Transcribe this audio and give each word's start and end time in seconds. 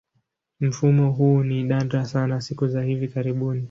Mfumo 0.59 1.11
huu 1.11 1.43
ni 1.43 1.63
nadra 1.63 2.05
sana 2.05 2.41
siku 2.41 2.67
za 2.67 2.83
hivi 2.83 3.07
karibuni. 3.07 3.59